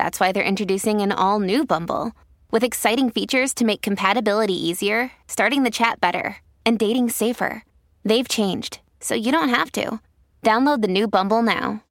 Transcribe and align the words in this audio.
that's 0.00 0.18
why 0.18 0.32
they're 0.32 0.52
introducing 0.52 1.02
an 1.02 1.12
all 1.12 1.40
new 1.40 1.66
Bumble 1.66 2.12
with 2.50 2.64
exciting 2.64 3.10
features 3.10 3.52
to 3.52 3.66
make 3.66 3.82
compatibility 3.82 4.54
easier, 4.54 5.12
starting 5.28 5.62
the 5.62 5.70
chat 5.70 6.00
better, 6.00 6.38
and 6.64 6.78
dating 6.78 7.10
safer. 7.10 7.62
They've 8.02 8.26
changed, 8.26 8.80
so 9.00 9.14
you 9.14 9.30
don't 9.30 9.50
have 9.50 9.70
to. 9.72 10.00
Download 10.42 10.80
the 10.80 10.88
new 10.88 11.06
Bumble 11.06 11.42
now. 11.42 11.82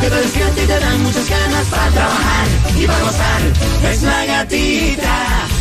Que 0.00 0.10
te 0.10 0.16
despierta 0.16 0.60
y 0.60 0.66
te 0.66 0.78
dan 0.78 1.02
muchas 1.02 1.30
ganas 1.30 1.66
para 1.68 1.90
trabajar 1.90 2.46
y 2.76 2.86
para 2.86 3.00
gozar. 3.00 3.42
Es 3.90 4.02
la 4.02 4.26
gatita. 4.26 5.55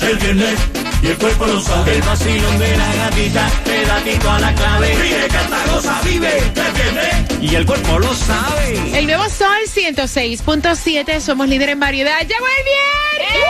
El 0.00 0.16
viernes 0.18 0.79
y 1.02 1.06
el 1.06 1.16
cuerpo 1.16 1.46
lo 1.46 1.60
sabe. 1.60 1.96
El 1.96 2.02
vacilón 2.02 2.58
de 2.58 2.76
la 2.76 2.94
gatita 2.94 3.50
te 3.64 3.84
da 3.86 4.00
tito 4.02 4.30
a 4.30 4.40
la 4.40 4.54
clave. 4.54 4.96
Vive, 4.96 5.28
canta, 5.28 5.58
goza, 5.72 6.00
vive. 6.04 6.52
Viernes 6.74 7.42
y 7.42 7.54
el 7.54 7.66
cuerpo 7.66 7.98
lo 7.98 8.14
sabe. 8.14 8.98
El 8.98 9.06
nuevo 9.06 9.28
Sol 9.28 9.58
106.7. 9.74 11.20
Somos 11.20 11.48
líder 11.48 11.70
en 11.70 11.80
variedad. 11.80 12.20
¡Llegó 12.20 12.46
el 12.46 12.64
viernes! 12.64 13.44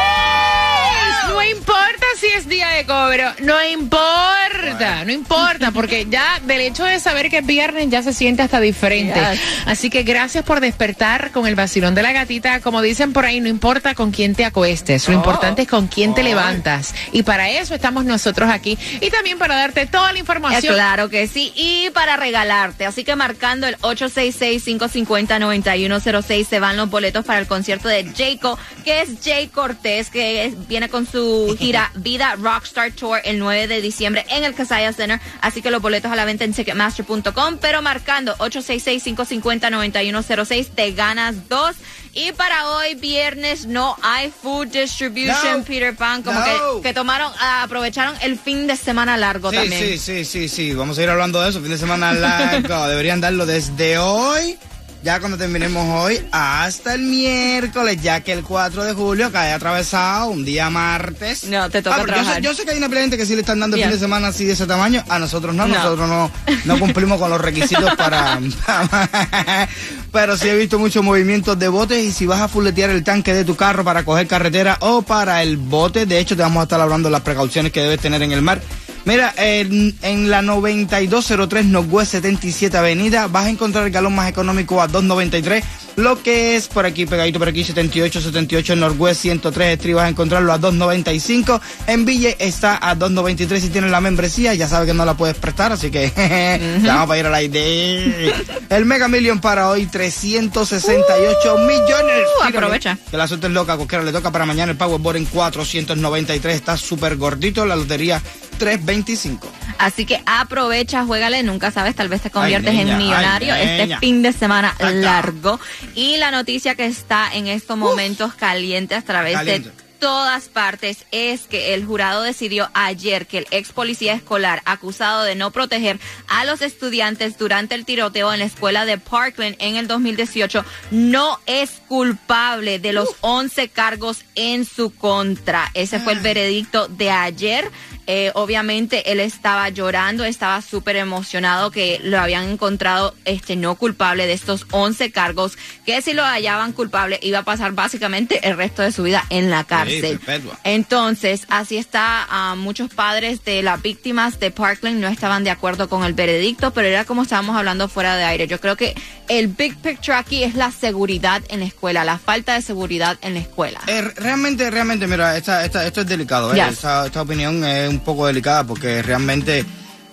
No 1.29 1.43
importa 1.43 2.00
si 2.21 2.27
es 2.27 2.49
día 2.49 2.69
de 2.69 2.85
cobro, 2.85 3.33
no 3.41 3.65
importa, 3.65 5.05
no 5.05 5.13
importa, 5.13 5.71
porque 5.71 6.07
ya 6.11 6.41
del 6.45 6.61
hecho 6.61 6.85
de 6.85 7.01
saber 7.01 7.31
que 7.31 7.39
es 7.39 7.47
viernes 7.47 7.89
ya 7.89 8.03
se 8.03 8.13
siente 8.13 8.43
hasta 8.43 8.61
diferente. 8.61 9.19
Yes. 9.19 9.41
Así 9.67 9.91
que 9.91 10.03
gracias 10.03 10.45
por 10.45 10.61
despertar 10.61 11.31
con 11.33 11.47
el 11.47 11.55
vacilón 11.55 11.95
de 11.95 12.03
la 12.03 12.13
gatita. 12.13 12.61
Como 12.61 12.83
dicen 12.83 13.13
por 13.13 13.25
ahí, 13.25 13.41
no 13.41 13.49
importa 13.49 13.95
con 13.95 14.11
quién 14.11 14.35
te 14.35 14.45
acuestes, 14.45 15.09
lo 15.09 15.15
importante 15.15 15.63
es 15.63 15.69
con 15.69 15.87
quién 15.89 16.15
te 16.15 16.23
levantas. 16.23 16.95
Y 17.13 17.23
para 17.23 17.49
eso 17.51 17.75
estamos 17.75 18.05
nosotros 18.05 18.51
aquí 18.51 18.79
y 19.01 19.11
también 19.11 19.39
para 19.39 19.57
darte 19.57 19.87
toda 19.87 20.13
la 20.13 20.19
Eh, 20.19 20.21
información. 20.21 20.75
claro 20.75 21.09
que 21.09 21.27
sí, 21.27 21.53
y 21.57 21.91
para 21.91 22.17
regalarte. 22.17 22.87
Así 22.87 23.05
que 23.05 23.17
marcando 23.17 23.67
el 23.67 23.77
866-550-9106 23.79 26.47
se 26.49 26.61
van 26.61 26.77
los 26.77 26.91
boletos 26.91 27.25
para 27.25 27.39
el 27.39 27.47
concierto 27.47 27.89
de 27.89 28.05
Jayco, 28.17 28.59
que 28.85 29.03
es 29.03 29.11
Jay 29.25 29.49
Cortés, 29.49 30.11
que 30.11 30.45
es- 30.47 30.69
viene 30.69 30.89
con 30.89 31.07
su 31.07 31.57
gira 31.59 31.91
Rockstar 32.19 32.91
Tour 32.93 33.21
el 33.25 33.39
9 33.39 33.69
de 33.69 33.81
diciembre 33.81 34.25
en 34.31 34.45
el 34.45 34.55
Casaya 34.55 34.93
Center. 34.93 35.21
Así 35.41 35.63
que 35.63 35.71
los 35.71 35.81
boletos 35.83 36.11
a 36.13 36.17
la 36.17 36.25
venta 36.25 36.45
en 36.45 36.53
Ticketmaster.com, 36.55 37.59
pero 37.61 37.83
marcando 37.83 38.37
866-550-9106 38.39 40.69
te 40.75 40.93
ganas 40.93 41.49
dos. 41.49 41.77
Y 42.13 42.33
para 42.33 42.69
hoy, 42.71 42.97
viernes, 42.97 43.67
no 43.67 43.97
hay 44.03 44.33
food 44.43 44.67
distribution, 44.69 45.59
No. 45.59 45.65
Peter 45.65 45.95
Pan, 45.95 46.23
como 46.25 46.41
No. 46.41 46.45
que, 46.45 46.83
que 46.89 46.93
tomaron, 46.95 47.31
ah, 47.39 47.63
aprovecharon 47.63 48.17
el 48.23 48.37
fin 48.37 48.67
de 48.67 48.75
semana 48.77 49.17
largo 49.17 49.51
Sí, 49.51 49.57
también. 49.57 49.81
sí, 49.81 49.97
sí, 49.99 50.25
sí, 50.25 50.49
sí. 50.49 50.75
Vamos 50.75 50.99
a 50.99 51.03
ir 51.05 51.09
hablando 51.09 51.41
de 51.41 51.51
eso. 51.51 51.61
Fin 51.61 51.71
de 51.71 51.79
semana 51.79 52.13
largo. 52.13 52.87
Deberían 52.89 53.21
darlo 53.21 53.47
desde 53.47 53.99
hoy, 53.99 54.59
ya 55.03 55.19
cuando 55.19 55.39
terminemos 55.39 55.87
hoy, 56.05 56.21
hasta 56.31 56.95
el 56.95 57.03
miércoles, 57.03 57.99
ya 58.03 58.21
que 58.21 58.33
el 58.33 58.43
4 58.43 58.85
de 58.85 58.93
julio 58.93 59.33
cae 59.33 59.53
atravesado, 59.53 60.27
un 60.29 60.45
día 60.45 60.69
martes. 60.71 61.45
No, 61.45 61.71
te 61.71 61.81
toca 61.83 61.97
Ah, 61.97 61.99
yo 62.01 62.05
sé, 62.07 62.13
trabajar. 62.13 62.43
yo 62.43 62.55
sé 62.55 62.65
que 62.65 62.71
hay 62.73 62.79
una 62.79 62.89
gente 62.89 63.17
que 63.17 63.25
sí 63.27 63.35
le 63.35 63.41
están 63.41 63.61
dando 63.61 63.77
el 63.77 63.83
fin 63.83 63.93
de 63.93 63.99
semana 63.99 64.29
así 64.29 64.45
de 64.45 64.53
ese 64.53 64.67
tamaño. 64.67 65.03
A 65.09 65.19
nosotros 65.19 65.55
no, 65.55 65.67
No. 65.67 65.75
nosotros 65.75 66.09
no, 66.09 66.31
no 66.65 66.79
cumplimos 66.79 67.19
con 67.19 67.31
los 67.31 67.41
requisitos 67.41 67.95
para... 67.97 68.39
Pero 70.13 70.37
sí 70.37 70.49
he 70.49 70.57
visto 70.57 70.79
muchos 70.79 71.05
movimientos 71.05 71.59
de 71.59 71.69
botes 71.69 72.05
y 72.05 72.13
si 72.13 72.27
vas 72.27 72.41
a 72.41 72.49
fuletear 72.49 72.91
el 72.91 73.05
tanque 73.05 73.33
de 73.33 73.45
tu 73.45 73.55
carro 73.57 73.85
para 73.85 74.05
coger 74.05 74.27
carretera 74.27 74.77
o 74.81 75.03
para 75.03 75.43
el 75.43 75.57
bote, 75.57 76.05
de 76.05 76.19
hecho 76.19 76.37
te 76.37 76.43
vamos 76.43 76.61
a 76.61 76.65
estar 76.65 76.81
hablando 76.81 77.09
de 77.09 77.13
las 77.13 77.21
precauciones 77.23 77.71
que 77.73 77.81
debes 77.81 78.01
tener 78.01 78.23
en 78.23 78.33
el 78.33 78.43
mar. 78.43 78.61
Mira, 79.05 79.33
en, 79.37 79.95
en 80.03 80.31
la 80.31 80.43
9203 80.43 81.65
Northwest 81.67 82.13
77 82.13 82.77
Avenida 82.77 83.27
vas 83.29 83.47
a 83.47 83.51
encontrar 83.51 83.87
el 83.87 83.93
galón 83.93 84.15
más 84.15 84.29
económico 84.29 84.81
a 84.83 84.89
293. 84.89 85.65
Lo 85.97 86.23
que 86.23 86.57
es 86.57 86.69
por 86.69 86.87
aquí, 86.87 87.05
pegadito 87.05 87.39
por 87.39 87.49
aquí, 87.49 87.65
78, 87.65 88.21
78 88.21 88.73
en 88.75 88.81
Northwest 88.81 89.23
103 89.23 89.73
Street 89.75 89.95
vas 89.95 90.05
a 90.05 90.09
encontrarlo 90.09 90.53
a 90.53 90.59
295. 90.59 91.61
En 91.87 92.05
Ville 92.05 92.37
está 92.39 92.79
a 92.81 92.95
293 92.95 93.63
si 93.63 93.71
tienes 93.71 93.91
la 93.91 94.01
membresía. 94.01 94.55
Ya 94.55 94.69
sabes 94.69 94.87
que 94.87 94.95
no 94.95 95.05
la 95.05 95.15
puedes 95.15 95.37
prestar, 95.37 95.73
así 95.73 95.91
que 95.91 96.11
te 96.81 96.87
vamos 96.87 97.11
a 97.11 97.19
ir 97.19 97.27
a 97.27 97.31
la 97.31 97.43
idea. 97.43 98.35
El 98.69 98.85
Mega 98.85 99.09
Million 99.09 99.41
para 99.41 99.69
hoy, 99.69 99.87
368 99.87 101.59
millones. 101.59 102.27
Mírame, 102.47 102.59
aprovecha. 102.59 102.99
Que 103.11 103.17
la 103.17 103.27
suerte 103.27 103.49
es 103.49 103.53
loca, 103.53 103.77
cualquiera 103.77 104.05
le 104.05 104.13
toca 104.13 104.31
para 104.31 104.47
mañana 104.47 104.73
el 104.73 104.79
Powerball 104.79 105.17
en 105.17 105.25
493. 105.25 106.55
Está 106.55 106.77
súper 106.77 107.17
gordito, 107.17 107.67
la 107.67 107.77
lotería 107.77 108.23
325. 108.61 109.51
Así 109.79 110.05
que 110.05 110.23
aprovecha, 110.27 111.05
juégale, 111.05 111.43
nunca 111.43 111.71
sabes, 111.71 111.97
tal 111.97 112.09
vez 112.09 112.21
te 112.21 112.31
conviertes 112.31 112.75
niña, 112.75 112.93
en 112.93 112.99
millonario 112.99 113.55
ay, 113.55 113.81
este 113.81 113.97
fin 113.97 114.23
de 114.23 114.33
semana 114.33 114.71
Acá. 114.71 114.91
largo. 114.91 115.59
Y 115.95 116.19
la 116.19 116.31
noticia 116.31 116.75
que 116.75 116.85
está 116.85 117.35
en 117.35 117.47
estos 117.47 117.79
momentos 117.79 118.35
caliente 118.35 118.95
a 118.95 119.03
través 119.03 119.35
Caliente. 119.35 119.71
de 119.71 119.91
todas 120.01 120.49
partes 120.49 121.05
es 121.13 121.43
que 121.43 121.75
el 121.75 121.85
jurado 121.85 122.23
decidió 122.23 122.71
ayer 122.75 123.27
que 123.27 123.39
el 123.39 123.47
ex 123.51 123.71
policía 123.71 124.15
escolar 124.15 124.63
acusado 124.65 125.23
de 125.23 125.35
no 125.35 125.51
proteger 125.51 126.01
a 126.27 126.45
los 126.47 126.63
estudiantes 126.63 127.39
durante 127.39 127.75
el 127.75 127.85
tiroteo 127.85 128.33
en 128.33 128.41
la 128.41 128.47
escuela 128.47 128.87
de 128.87 128.99
Parkland 128.99 129.57
en 129.59 129.77
el 129.77 129.87
2018 129.87 130.65
no 130.91 131.39
es 131.47 131.83
culpable 131.87 132.79
de 132.79 132.95
los 132.95 133.11
11 133.21 133.69
cargos 133.69 134.25
en 134.35 134.65
su 134.65 134.93
contra. 134.95 135.71
Ese 135.75 136.01
fue 136.01 136.15
el 136.15 136.21
veredicto 136.21 136.89
de 136.89 137.11
ayer. 137.11 137.71
Eh, 138.13 138.33
obviamente 138.35 139.13
él 139.13 139.21
estaba 139.21 139.69
llorando, 139.69 140.25
estaba 140.25 140.63
súper 140.63 140.97
emocionado 140.97 141.71
que 141.71 142.01
lo 142.03 142.19
habían 142.19 142.49
encontrado 142.49 143.15
este 143.25 143.55
no 143.55 143.77
culpable 143.77 144.27
de 144.27 144.33
estos 144.33 144.67
11 144.73 145.13
cargos, 145.13 145.57
que 145.87 146.03
si 146.03 146.13
lo 146.13 146.25
hallaban 146.25 146.73
culpable 146.73 147.21
iba 147.23 147.39
a 147.39 147.45
pasar 147.45 147.71
básicamente 147.71 148.41
el 148.49 148.57
resto 148.57 148.83
de 148.83 148.91
su 148.91 149.05
vida 149.05 149.25
en 149.31 149.49
la 149.49 149.63
cárcel. 149.63 150.19
Entonces, 150.65 151.47
así 151.51 151.77
está, 151.77 152.27
ah, 152.29 152.57
muchos 152.57 152.93
padres 152.93 153.45
de 153.45 153.63
las 153.63 153.81
víctimas 153.81 154.41
de 154.41 154.51
Parkland 154.51 154.99
no 154.99 155.07
estaban 155.07 155.45
de 155.45 155.51
acuerdo 155.51 155.89
con 155.89 156.03
el 156.03 156.13
veredicto, 156.13 156.73
pero 156.73 156.89
era 156.89 157.05
como 157.05 157.23
estábamos 157.23 157.57
hablando 157.57 157.87
fuera 157.87 158.17
de 158.17 158.25
aire. 158.25 158.49
Yo 158.49 158.59
creo 158.59 158.75
que 158.75 158.97
el 159.31 159.47
big 159.47 159.77
picture 159.77 160.19
aquí 160.19 160.43
es 160.43 160.57
la 160.57 160.73
seguridad 160.73 161.41
en 161.51 161.61
la 161.61 161.67
escuela, 161.67 162.05
la 162.05 162.19
falta 162.19 162.55
de 162.55 162.63
seguridad 162.63 163.17
en 163.23 163.35
la 163.35 163.41
escuela. 163.41 163.81
Eh, 163.87 164.03
realmente, 164.17 164.69
realmente, 164.71 165.07
mira, 165.07 165.37
esta, 165.37 165.65
esta, 165.65 165.87
esto 165.87 166.01
es 166.01 166.09
delicado. 166.09 166.53
¿eh? 166.53 166.61
Esta, 166.69 167.07
esta 167.07 167.23
opinión 167.23 167.65
es 167.65 167.89
un 167.89 168.01
poco 168.01 168.27
delicada 168.27 168.65
porque 168.65 169.03
realmente 169.03 169.65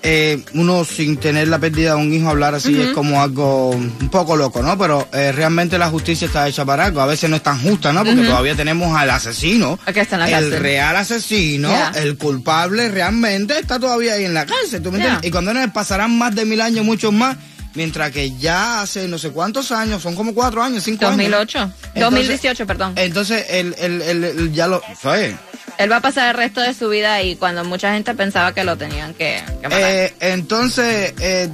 eh, 0.04 0.46
uno 0.54 0.86
sin 0.86 1.18
tener 1.18 1.48
la 1.48 1.58
pérdida 1.58 1.96
de 1.96 1.96
un 1.96 2.14
hijo 2.14 2.30
hablar 2.30 2.54
así 2.54 2.80
es 2.80 2.90
como 2.90 3.19
algo 3.19 3.72
un 3.72 4.10
poco 4.12 4.38
loco, 4.38 4.62
¿no? 4.62 4.78
Pero 4.78 5.08
eh, 5.12 5.31
realmente 5.31 5.80
la 5.80 5.90
justicia 5.90 6.28
está 6.28 6.48
hecha 6.48 6.64
para 6.64 6.86
algo. 6.86 7.02
A 7.02 7.08
veces 7.08 7.28
no 7.28 7.38
es 7.38 7.44
tan 7.44 7.60
justa, 7.60 7.92
¿no? 7.92 8.06
Porque 8.06 8.22
todavía 8.22 8.56
tenemos 8.56 8.96
al 8.96 9.10
asesino, 9.10 9.80
Aquí 9.88 10.00
está 10.00 10.16
en 10.24 10.31
la 10.31 10.38
el 10.38 10.52
real 10.52 10.96
asesino, 10.96 11.69
Yeah. 11.69 11.92
el 11.96 12.18
culpable 12.18 12.90
realmente 12.90 13.58
está 13.58 13.80
todavía 13.80 14.14
ahí 14.14 14.25
en 14.25 14.36
la 14.36 14.46
cárcel, 14.46 14.84
¿tú 14.84 14.92
me 14.92 14.98
entiendes? 14.98 15.22
Yeah. 15.24 15.28
Y 15.28 15.31
cuando 15.31 15.56
no 15.56 15.74
pasarán 15.74 16.16
más 16.16 16.36
de 16.36 16.46
mil 16.46 16.62
años, 16.62 16.86
muchos 16.86 17.12
más. 17.12 17.36
Mientras 17.78 18.12
que 18.12 18.36
ya 18.38 18.82
hace 18.82 19.08
no 19.08 19.18
sé 19.20 19.30
cuántos 19.30 19.72
años, 19.72 20.02
son 20.02 20.16
como 20.16 20.34
cuatro 20.34 20.64
años, 20.64 20.84
cinco 20.84 21.06
años. 21.06 21.18
2008, 21.18 21.60
Entonces- 21.94 22.02
2018, 22.02 22.66
perdón. 22.68 22.94
Entonces, 22.96 23.46
el, 23.50 23.76
el, 23.78 24.02
el, 24.02 24.24
el- 24.24 24.52
ya 24.52 24.68
lo. 24.68 24.82
¿sabes? 25.00 25.36
Él 25.78 25.92
va 25.92 25.98
a 25.98 26.02
pasar 26.02 26.30
el 26.30 26.36
resto 26.36 26.60
de 26.60 26.74
su 26.74 26.90
vida 26.90 27.14
ahí 27.14 27.36
cuando 27.36 27.64
mucha 27.64 27.94
gente 27.94 28.16
pensaba 28.16 28.52
que 28.54 28.64
lo 28.64 28.76
tenían 28.78 29.14
que, 29.14 29.44
que 29.62 29.68
matar. 29.68 29.80
Eh, 29.80 30.14
entonces, 30.22 31.14
eh, 31.20 31.50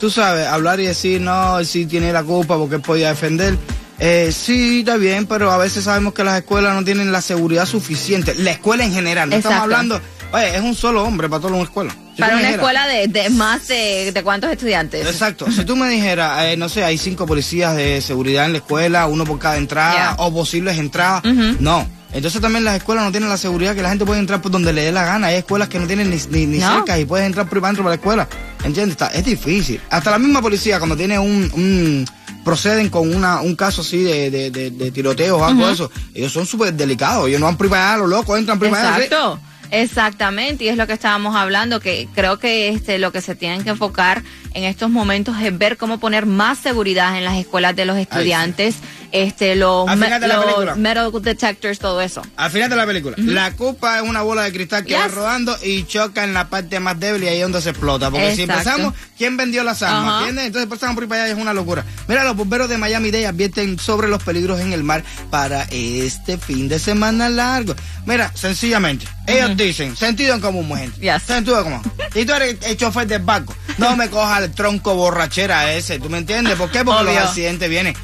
tú 0.00 0.08
sabes, 0.10 0.46
hablar 0.46 0.80
y 0.80 0.86
decir, 0.86 1.20
no, 1.20 1.58
él 1.58 1.66
sí 1.66 1.84
tiene 1.84 2.10
la 2.12 2.22
culpa 2.24 2.56
porque 2.56 2.76
él 2.76 2.80
podía 2.82 3.08
defender. 3.10 3.54
Eh, 3.98 4.30
sí, 4.32 4.80
está 4.80 4.96
bien, 4.96 5.26
pero 5.26 5.50
a 5.52 5.58
veces 5.58 5.84
sabemos 5.84 6.14
que 6.14 6.24
las 6.24 6.38
escuelas 6.38 6.74
no 6.74 6.84
tienen 6.84 7.12
la 7.12 7.20
seguridad 7.20 7.66
suficiente. 7.66 8.34
La 8.34 8.50
escuela 8.52 8.84
en 8.84 8.92
general, 8.94 9.28
no 9.28 9.36
estamos 9.36 9.58
hablando. 9.60 10.00
Oye, 10.36 10.56
es 10.56 10.60
un 10.62 10.74
solo 10.74 11.02
hombre 11.04 11.28
para 11.28 11.40
toda 11.40 11.54
una 11.54 11.62
escuela. 11.64 11.94
Si 12.14 12.20
Para 12.20 12.36
una 12.36 12.50
escuela 12.50 12.86
de, 12.86 13.08
de 13.08 13.30
más 13.30 13.68
de, 13.68 14.12
de 14.12 14.22
cuántos 14.22 14.50
estudiantes. 14.50 15.06
Exacto. 15.06 15.50
Si 15.50 15.64
tú 15.64 15.76
me 15.76 15.88
dijeras, 15.88 16.44
eh, 16.44 16.56
no 16.56 16.68
sé, 16.68 16.84
hay 16.84 16.98
cinco 16.98 17.26
policías 17.26 17.74
de 17.76 18.00
seguridad 18.00 18.44
en 18.46 18.52
la 18.52 18.58
escuela, 18.58 19.06
uno 19.06 19.24
por 19.24 19.38
cada 19.38 19.56
entrada 19.56 19.92
Yeah. 19.94 20.14
o 20.18 20.32
posibles 20.32 20.78
entradas, 20.78 21.22
no. 21.60 21.86
Entonces 22.12 22.40
también 22.40 22.64
las 22.64 22.76
escuelas 22.76 23.04
no 23.04 23.10
tienen 23.10 23.28
la 23.28 23.36
seguridad 23.36 23.74
que 23.74 23.82
la 23.82 23.90
gente 23.90 24.04
puede 24.06 24.20
entrar 24.20 24.40
por 24.40 24.50
donde 24.50 24.72
le 24.72 24.82
dé 24.84 24.92
la 24.92 25.04
gana. 25.04 25.26
Hay 25.28 25.36
escuelas 25.36 25.68
que 25.68 25.78
no 25.78 25.86
tienen 25.86 26.08
ni, 26.10 26.16
ni, 26.30 26.46
ni 26.46 26.58
No. 26.58 26.76
cerca 26.76 26.98
y 26.98 27.04
puedes 27.04 27.26
entrar 27.26 27.46
por 27.48 27.60
dentro 27.60 27.82
para 27.82 27.90
la 27.96 28.00
escuela. 28.00 28.28
¿Entiendes? 28.64 28.92
Está- 28.92 29.08
es 29.08 29.24
difícil. 29.24 29.80
Hasta 29.90 30.10
la 30.12 30.18
misma 30.18 30.40
policía 30.40 30.78
cuando 30.78 30.96
tiene 30.96 31.18
un... 31.18 31.50
un- 31.54 32.06
proceden 32.46 32.90
con 32.90 33.12
una, 33.12 33.40
un 33.40 33.56
caso 33.56 33.80
así 33.80 34.04
de, 34.04 34.30
de, 34.30 34.50
de, 34.52 34.70
de 34.70 34.90
tiroteo 34.92 35.38
o 35.38 35.44
algo 35.44 35.66
de 35.66 35.72
eso, 35.72 35.90
ellos 36.14 36.32
son 36.32 36.46
súper 36.46 36.72
delicados. 36.74 37.26
Ellos 37.26 37.40
no 37.40 37.46
van 37.46 37.56
primero 37.56 37.82
a 37.82 37.96
los 37.96 38.08
locos, 38.08 38.38
entran 38.38 38.56
primero. 38.60 38.86
así. 38.86 39.02
Exacto. 39.02 39.40
Exactamente, 39.70 40.64
y 40.64 40.68
es 40.68 40.76
lo 40.76 40.86
que 40.86 40.92
estábamos 40.92 41.34
hablando, 41.34 41.80
que 41.80 42.08
creo 42.14 42.38
que 42.38 42.68
este 42.68 42.98
lo 42.98 43.12
que 43.12 43.20
se 43.20 43.34
tienen 43.34 43.64
que 43.64 43.70
enfocar 43.70 44.22
en 44.56 44.64
estos 44.64 44.90
momentos 44.90 45.36
es 45.42 45.56
ver 45.56 45.76
cómo 45.76 45.98
poner 46.00 46.24
más 46.26 46.58
seguridad 46.58 47.16
en 47.18 47.24
las 47.24 47.36
escuelas 47.36 47.76
de 47.76 47.84
los 47.84 47.96
estudiantes, 47.98 48.76
este 49.12 49.54
los, 49.54 49.86
me- 49.96 50.08
de 50.18 50.74
metal 50.76 51.12
detectors, 51.22 51.78
todo 51.78 52.00
eso. 52.00 52.22
Al 52.36 52.50
final 52.50 52.68
de 52.70 52.76
la 52.76 52.86
película, 52.86 53.14
la 53.18 53.52
copa 53.52 53.98
es 53.98 54.02
una 54.08 54.22
bola 54.22 54.42
de 54.42 54.52
cristal 54.52 54.84
que 54.84 54.94
va 54.94 55.08
rodando 55.08 55.56
y 55.62 55.84
choca 55.84 56.24
en 56.24 56.34
la 56.34 56.48
parte 56.48 56.80
más 56.80 56.98
débil 56.98 57.24
y 57.24 57.28
ahí 57.28 57.36
es 57.36 57.42
donde 57.42 57.60
se 57.62 57.70
explota. 57.70 58.10
Porque 58.10 58.34
si 58.34 58.42
empezamos, 58.42 58.94
¿quién 59.16 59.36
vendió 59.36 59.62
las 59.62 59.82
armas? 59.82 60.04
Ajá. 60.08 60.18
¿Entiendes? 60.20 60.46
Entonces 60.46 60.64
empezamos 60.64 60.94
por 60.94 61.04
ahí 61.04 61.08
para 61.08 61.22
allá 61.24 61.32
y 61.32 61.36
es 61.36 61.42
una 61.42 61.54
locura. 61.54 61.84
Mira, 62.08 62.24
los 62.24 62.34
bomberos 62.36 62.68
de 62.68 62.78
Miami 62.78 63.10
Dade 63.10 63.26
advierten 63.26 63.78
sobre 63.78 64.08
los 64.08 64.22
peligros 64.22 64.60
en 64.60 64.72
el 64.72 64.82
mar 64.82 65.04
para 65.30 65.62
este 65.70 66.38
fin 66.38 66.68
de 66.68 66.78
semana 66.78 67.28
largo. 67.28 67.74
Mira, 68.06 68.30
sencillamente, 68.34 69.06
ellos 69.26 69.56
dicen, 69.56 69.96
sentido 69.96 70.34
en 70.34 70.40
común, 70.40 70.68
gente. 70.76 71.00
Yes. 71.00 71.22
Sentido 71.24 71.58
en 71.58 71.64
común. 71.64 71.82
Y 72.14 72.24
tú 72.24 72.32
eres 72.32 72.56
el 72.62 72.76
chofer 72.76 73.06
del 73.06 73.22
barco. 73.22 73.54
No 73.78 73.96
me 73.96 74.08
cojas 74.08 74.42
el 74.46 74.52
tronco 74.52 74.94
borrachera 74.94 75.72
ese, 75.74 75.98
¿tú 75.98 76.08
me 76.10 76.18
entiendes? 76.18 76.54
¿Por 76.56 76.70
qué? 76.70 76.84
Porque 76.84 77.02
Obvio. 77.02 77.14
los 77.20 77.28
accidentes 77.28 77.68
vienen. 77.68 77.94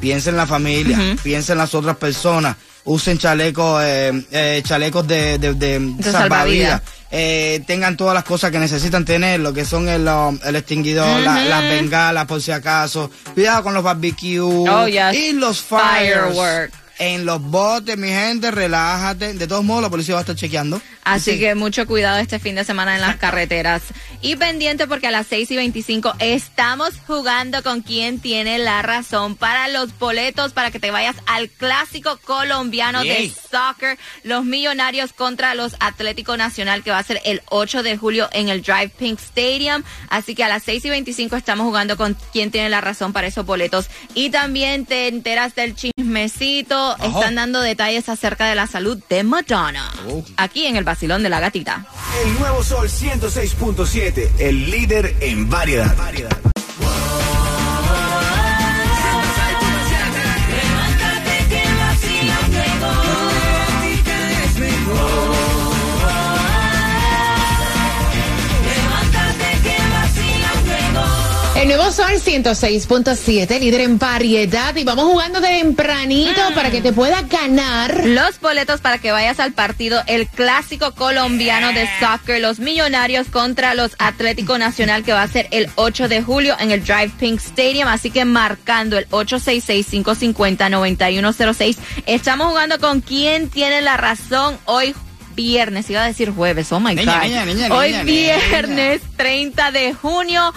Piensa 0.00 0.30
en 0.30 0.36
la 0.36 0.46
familia, 0.46 0.96
Ujú. 0.96 1.16
piensa 1.24 1.52
en 1.52 1.58
las 1.58 1.74
otras 1.74 1.96
personas, 1.96 2.56
usen 2.84 3.18
chalecos, 3.18 3.82
eh, 3.84 4.24
eh, 4.30 4.62
chalecos 4.64 5.06
de, 5.08 5.38
de, 5.38 5.54
de 5.54 5.80
De 5.80 6.02
salvavidas, 6.04 6.12
salvavidas. 6.12 6.82
eh, 7.10 7.60
tengan 7.66 7.96
todas 7.96 8.14
las 8.14 8.22
cosas 8.22 8.52
que 8.52 8.60
necesitan 8.60 9.04
tener, 9.04 9.40
lo 9.40 9.52
que 9.52 9.64
son 9.64 9.88
el, 9.88 10.06
um, 10.06 10.38
el 10.44 10.54
extinguidor, 10.54 11.20
la- 11.20 11.44
las 11.44 11.62
bengalas 11.62 12.26
por 12.26 12.40
si 12.40 12.52
acaso, 12.52 13.10
cuidado 13.34 13.64
con 13.64 13.74
los 13.74 13.82
barbecues 13.82 14.40
Oh, 14.70 14.86
yes. 14.86 15.14
y 15.14 15.32
los 15.32 15.60
fires. 15.62 15.82
Fireworks. 16.14 16.74
En 17.00 17.24
los 17.24 17.40
botes, 17.40 17.96
mi 17.96 18.08
gente, 18.08 18.50
relájate. 18.50 19.32
De 19.34 19.46
todos 19.46 19.62
modos, 19.62 19.84
la 19.84 19.88
policía 19.88 20.14
va 20.14 20.20
a 20.20 20.22
estar 20.22 20.34
chequeando. 20.34 20.82
Así 21.04 21.34
Sí. 21.34 21.38
que 21.38 21.54
mucho 21.54 21.86
cuidado 21.86 22.18
este 22.18 22.40
fin 22.40 22.56
de 22.56 22.64
semana 22.64 22.96
en 22.96 23.00
las 23.02 23.14
carreteras. 23.18 23.82
Y 24.20 24.34
pendiente 24.34 24.88
porque 24.88 25.06
a 25.06 25.10
las 25.12 25.28
6 25.28 25.50
y 25.52 25.56
25 25.56 26.14
estamos 26.18 26.94
jugando 27.06 27.62
con 27.62 27.82
quien 27.82 28.18
tiene 28.18 28.58
la 28.58 28.82
razón 28.82 29.36
para 29.36 29.68
los 29.68 29.96
boletos 29.96 30.52
para 30.52 30.72
que 30.72 30.80
te 30.80 30.90
vayas 30.90 31.14
al 31.26 31.48
clásico 31.50 32.18
colombiano 32.24 33.04
Yay. 33.04 33.28
de 33.28 33.34
soccer, 33.50 33.96
los 34.24 34.44
millonarios 34.44 35.12
contra 35.12 35.54
los 35.54 35.76
Atlético 35.78 36.36
Nacional 36.36 36.82
que 36.82 36.90
va 36.90 36.98
a 36.98 37.02
ser 37.02 37.20
el 37.24 37.42
8 37.50 37.82
de 37.84 37.96
julio 37.96 38.28
en 38.32 38.48
el 38.48 38.62
Drive 38.62 38.90
Pink 38.98 39.20
Stadium. 39.20 39.84
Así 40.10 40.34
que 40.34 40.42
a 40.42 40.48
las 40.48 40.64
6 40.64 40.84
y 40.86 40.90
25 40.90 41.36
estamos 41.36 41.64
jugando 41.64 41.96
con 41.96 42.16
quien 42.32 42.50
tiene 42.50 42.68
la 42.70 42.80
razón 42.80 43.12
para 43.12 43.28
esos 43.28 43.46
boletos. 43.46 43.88
Y 44.14 44.30
también 44.30 44.84
te 44.84 45.06
enteras 45.06 45.54
del 45.54 45.76
chismecito. 45.76 46.96
Están 46.96 47.36
dando 47.36 47.60
detalles 47.60 48.08
acerca 48.08 48.46
de 48.46 48.54
la 48.54 48.66
salud 48.66 48.98
de 49.08 49.22
Madonna. 49.22 49.92
Oh. 50.08 50.24
Aquí 50.36 50.66
en 50.66 50.76
el 50.76 50.84
Basilón 50.84 51.22
de 51.22 51.28
la 51.28 51.38
Gatita. 51.40 51.86
El 52.24 52.38
nuevo 52.38 52.64
Sol 52.64 52.88
106.7, 52.88 54.07
el 54.38 54.70
líder 54.70 55.14
en 55.20 55.50
variedad. 55.50 56.57
El 71.68 71.76
nuevo 71.76 71.92
Sol 71.92 72.12
106.7, 72.12 73.60
líder 73.60 73.82
en 73.82 73.98
variedad. 73.98 74.74
Y 74.74 74.84
vamos 74.84 75.04
jugando 75.04 75.38
de 75.38 75.48
tempranito 75.48 76.40
para 76.54 76.70
que 76.70 76.80
te 76.80 76.94
puedas 76.94 77.28
ganar. 77.28 78.06
Los 78.06 78.40
boletos 78.40 78.80
para 78.80 78.96
que 78.96 79.12
vayas 79.12 79.38
al 79.38 79.52
partido, 79.52 80.02
el 80.06 80.28
clásico 80.28 80.94
colombiano 80.94 81.74
de 81.74 81.86
soccer, 82.00 82.40
los 82.40 82.58
millonarios 82.58 83.28
contra 83.28 83.74
los 83.74 83.96
Atlético 83.98 84.56
Nacional, 84.56 85.04
que 85.04 85.12
va 85.12 85.22
a 85.22 85.28
ser 85.28 85.46
el 85.50 85.68
8 85.74 86.08
de 86.08 86.22
julio 86.22 86.56
en 86.58 86.70
el 86.70 86.82
Drive 86.82 87.12
Pink 87.20 87.38
Stadium. 87.38 87.88
Así 87.88 88.10
que 88.10 88.24
marcando 88.24 88.96
el 88.96 89.06
866-550-9106. 89.10 91.76
Estamos 92.06 92.48
jugando 92.48 92.78
con 92.78 93.02
quién 93.02 93.50
tiene 93.50 93.82
la 93.82 93.98
razón 93.98 94.56
hoy. 94.64 94.94
Viernes, 95.38 95.88
iba 95.88 96.02
a 96.02 96.06
decir 96.06 96.32
jueves, 96.32 96.72
oh 96.72 96.80
my 96.80 96.96
Niña, 96.96 97.18
God. 97.18 97.22
niña, 97.22 97.44
niña, 97.44 97.68
hoy 97.72 97.92
viernes 98.02 99.00
30 99.16 99.70
de 99.70 99.94
junio. 99.94 100.52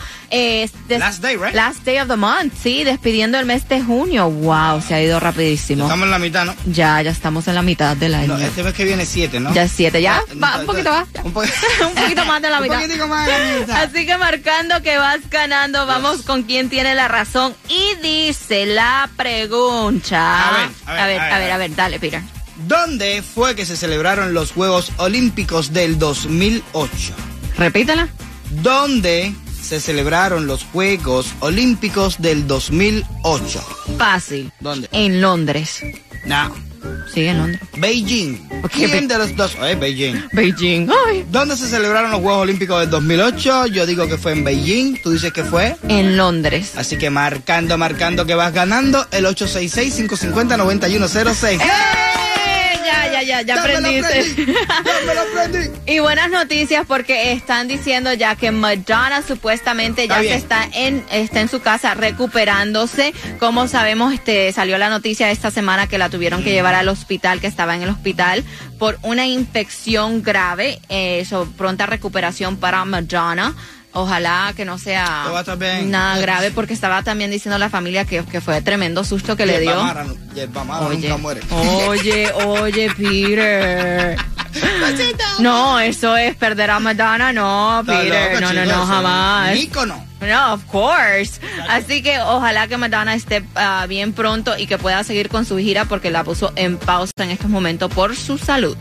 Last 0.89 1.21
day, 1.21 1.35
right? 1.35 1.53
Last 1.53 1.83
day 1.85 1.99
of 1.99 2.07
the 2.07 2.15
month, 2.15 2.51
sí, 2.63 2.83
despidiendo 2.83 3.37
el 3.37 3.45
mes 3.45 3.69
de 3.69 3.79
junio. 3.83 4.27
Wow, 4.31 4.81
se 4.81 4.95
ha 4.95 5.01
ido 5.03 5.19
rapidísimo. 5.19 5.83
Estamos 5.83 6.05
en 6.05 6.09
la 6.11 6.17
mitad, 6.17 6.45
¿no? 6.45 6.55
Ya, 6.65 6.99
ya 7.03 7.11
estamos 7.11 7.47
en 7.47 7.53
la 7.55 7.61
mitad 7.61 7.95
del 7.95 8.15
año. 8.15 8.29
No, 8.29 8.37
este 8.39 8.63
mes 8.63 8.73
que 8.73 8.83
viene 8.85 9.05
siete, 9.05 9.39
¿no? 9.39 9.53
Ya 9.53 9.63
es 9.63 9.71
siete, 9.71 10.01
ya. 10.01 10.17
Ah, 10.17 10.33
Va, 10.41 10.51
no, 10.55 10.59
un 10.61 10.65
poquito 10.65 10.89
más. 10.91 11.07
Un, 11.25 11.31
po- 11.31 11.41
Un 11.87 11.93
poquito 11.95 12.25
más 12.25 12.41
de 12.41 12.49
la 12.49 12.59
mitad. 12.61 12.75
Un 12.77 12.81
poquitico 12.81 13.07
más 13.07 13.27
de 13.27 13.31
la 13.53 13.59
mitad. 13.59 13.83
Así 13.83 14.05
que 14.07 14.17
marcando 14.17 14.81
que 14.81 14.97
vas 14.97 15.19
ganando, 15.29 15.85
vamos 15.85 16.23
con 16.23 16.41
quien 16.41 16.69
tiene 16.69 16.95
la 16.95 17.07
razón. 17.07 17.53
Y 17.69 17.95
dice 18.01 18.65
la 18.65 19.09
pregunta. 19.15 20.49
A 20.49 20.57
ver, 20.57 20.69
a 20.85 20.93
ver, 20.93 20.99
a 21.01 21.05
ver, 21.05 21.19
a 21.19 21.21
ver, 21.21 21.31
a 21.33 21.37
ver, 21.39 21.51
a 21.51 21.57
ver, 21.57 21.75
dale, 21.75 21.99
Peter. 21.99 22.21
¿Dónde 22.67 23.21
fue 23.21 23.55
que 23.55 23.65
se 23.65 23.75
celebraron 23.75 24.33
los 24.33 24.51
Juegos 24.51 24.91
Olímpicos 24.97 25.73
del 25.73 25.99
2008? 25.99 26.91
Repítela. 27.57 28.07
¿Dónde 28.61 29.33
se 29.61 29.79
celebraron 29.79 30.47
los 30.47 30.63
Juegos 30.65 31.33
Olímpicos 31.39 32.21
del 32.21 32.47
2008? 32.47 33.63
Fácil. 33.97 34.51
¿Dónde? 34.59 34.89
En 34.91 35.21
Londres. 35.21 35.81
No, 36.25 36.53
Sí, 37.13 37.25
en 37.25 37.37
Londres. 37.37 37.61
Beijing. 37.77 38.37
¿Quién 38.73 39.07
de 39.07 39.17
los 39.17 39.35
dos? 39.35 39.55
Eh, 39.61 39.75
Beijing. 39.75 40.15
Beijing. 40.31 40.87
Ay. 41.07 41.25
¿Dónde 41.29 41.57
se 41.57 41.67
celebraron 41.67 42.11
los 42.11 42.21
Juegos 42.21 42.43
Olímpicos 42.43 42.79
del 42.79 42.89
2008? 42.89 43.67
Yo 43.67 43.85
digo 43.85 44.07
que 44.07 44.17
fue 44.17 44.31
en 44.31 44.43
Beijing. 44.43 45.01
Tú 45.03 45.11
dices 45.11 45.31
que 45.33 45.43
fue. 45.43 45.75
En 45.87 46.17
Londres. 46.17 46.71
Así 46.75 46.97
que 46.97 47.09
marcando, 47.09 47.77
marcando 47.77 48.25
que 48.25 48.35
vas 48.35 48.53
ganando 48.53 49.05
el 49.11 49.25
866-550-9106. 49.25 51.61
¡Eh! 51.61 52.00
Ya, 53.21 53.41
ya, 53.41 53.41
ya, 53.41 53.41
ya 53.41 53.55
Ya 53.55 53.61
me 53.61 53.67
lo 53.67 53.77
aprendiste. 53.77 54.19
aprendí. 54.19 54.53
Ya 54.85 55.05
me 55.05 55.13
lo 55.15 55.21
aprendí. 55.21 55.71
Y 55.91 55.99
buenas 55.99 56.29
noticias 56.29 56.85
porque 56.87 57.31
están 57.33 57.67
diciendo 57.67 58.13
ya 58.13 58.35
que 58.35 58.51
Madonna 58.51 59.21
supuestamente 59.27 60.07
ya 60.07 60.21
Está 60.21 60.31
se 60.31 60.37
está 60.37 60.69
en 60.79 61.03
está 61.11 61.41
en 61.41 61.49
su 61.49 61.61
casa 61.61 61.93
recuperándose. 61.93 63.13
Como 63.39 63.67
sabemos, 63.67 64.13
este 64.13 64.51
salió 64.53 64.77
la 64.77 64.89
noticia 64.89 65.31
esta 65.31 65.51
semana 65.51 65.87
que 65.87 65.97
la 65.97 66.09
tuvieron 66.09 66.43
que 66.43 66.51
llevar 66.51 66.75
al 66.75 66.87
hospital, 66.89 67.39
que 67.41 67.47
estaba 67.47 67.75
en 67.75 67.81
el 67.83 67.89
hospital 67.89 68.43
por 68.79 68.97
una 69.01 69.25
infección 69.27 70.23
grave. 70.23 70.79
Eh, 70.89 71.19
Eso, 71.21 71.47
pronta 71.57 71.85
recuperación 71.85 72.57
para 72.57 72.83
Madonna. 72.85 73.53
Ojalá 73.93 74.53
que 74.55 74.63
no 74.63 74.77
sea 74.77 75.25
nada 75.85 76.17
grave 76.19 76.51
porque 76.51 76.73
estaba 76.73 77.03
también 77.03 77.29
diciendo 77.29 77.57
la 77.57 77.69
familia 77.69 78.05
que, 78.05 78.23
que 78.23 78.39
fue 78.39 78.61
tremendo 78.61 79.03
susto 79.03 79.35
que 79.35 79.45
le 79.45 79.59
dio. 79.59 79.75
Yerba 80.33 80.87
Oye, 80.87 81.09
nunca 81.09 81.17
muere. 81.17 81.41
oye, 81.51 82.31
oye, 82.45 82.89
Peter. 82.97 84.17
No, 85.39 85.79
eso 85.79 86.15
es 86.17 86.35
perder 86.35 86.69
a 86.71 86.79
Madonna, 86.79 87.33
no, 87.33 87.83
Peter. 87.85 88.39
no, 88.41 88.53
no, 88.53 88.65
no, 88.65 88.85
jamás. 88.85 89.57
No, 90.21 90.53
of 90.53 90.63
course. 90.65 91.39
Así 91.67 92.03
que 92.03 92.19
ojalá 92.19 92.67
que 92.67 92.77
Madonna 92.77 93.15
esté 93.15 93.43
ah, 93.55 93.85
bien 93.89 94.13
pronto 94.13 94.57
y 94.57 94.67
que 94.67 94.77
pueda 94.77 95.03
seguir 95.03 95.29
con 95.29 95.45
su 95.45 95.57
gira 95.57 95.85
porque 95.85 96.11
la 96.11 96.23
puso 96.23 96.53
en 96.55 96.77
pausa 96.77 97.11
en 97.17 97.31
estos 97.31 97.49
momentos 97.49 97.91
por 97.93 98.15
su 98.15 98.37
salud. 98.37 98.77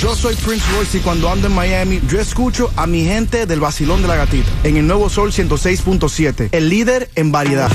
Yo 0.00 0.16
soy 0.16 0.34
Prince 0.34 0.64
Royce 0.72 0.96
y 0.96 1.00
cuando 1.02 1.28
ando 1.28 1.48
en 1.48 1.54
Miami, 1.54 2.00
yo 2.08 2.18
escucho 2.18 2.72
a 2.74 2.86
mi 2.86 3.04
gente 3.04 3.44
del 3.44 3.60
vacilón 3.60 4.00
de 4.00 4.08
la 4.08 4.16
gatita 4.16 4.48
en 4.64 4.78
el 4.78 4.86
nuevo 4.86 5.10
Sol 5.10 5.30
106.7, 5.30 6.48
el 6.52 6.70
líder 6.70 7.10
en 7.16 7.30
variedad. 7.30 7.70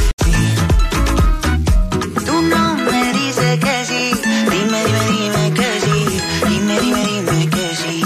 Tú 2.25 2.41
no 2.41 2.77
me 2.77 3.13
dices 3.13 3.59
que 3.59 3.85
sí. 3.85 4.11
Dime, 4.49 4.85
dime, 4.85 5.11
dime 5.11 5.53
que 5.53 5.79
sí. 5.81 6.21
Dime, 6.49 6.79
dime, 6.79 7.05
dime 7.05 7.49
que 7.51 7.75
sí. 7.75 8.01